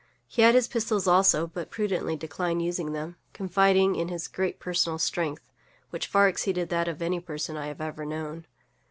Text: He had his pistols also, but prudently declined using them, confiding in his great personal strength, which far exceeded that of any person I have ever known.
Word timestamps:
He 0.25 0.41
had 0.41 0.55
his 0.55 0.67
pistols 0.67 1.05
also, 1.07 1.45
but 1.45 1.69
prudently 1.69 2.15
declined 2.15 2.63
using 2.63 2.91
them, 2.91 3.17
confiding 3.33 3.95
in 3.95 4.07
his 4.07 4.27
great 4.27 4.59
personal 4.59 4.97
strength, 4.97 5.51
which 5.91 6.07
far 6.07 6.27
exceeded 6.27 6.69
that 6.69 6.87
of 6.87 7.03
any 7.03 7.19
person 7.19 7.55
I 7.55 7.67
have 7.67 7.81
ever 7.81 8.03
known. 8.03 8.47